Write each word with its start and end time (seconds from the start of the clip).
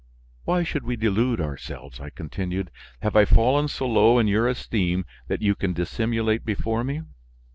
"Why 0.45 0.63
should 0.63 0.83
we 0.83 0.95
delude 0.95 1.39
ourselves?" 1.39 1.99
I 1.99 2.09
continued. 2.09 2.71
"Have 3.03 3.15
I 3.15 3.23
fallen 3.23 3.67
so 3.67 3.87
low 3.87 4.17
in 4.17 4.27
your 4.27 4.47
esteem 4.47 5.05
that 5.27 5.43
you 5.43 5.53
can 5.53 5.73
dissimulate 5.73 6.43
before 6.43 6.83
me? 6.83 7.03